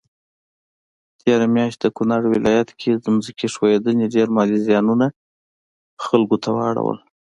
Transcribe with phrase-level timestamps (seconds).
[1.19, 5.05] تيره مياشت د کونړ ولايت کي ځمکي ښویدني ډير مالي ځانی زيانونه
[6.05, 6.97] خلکوته واړول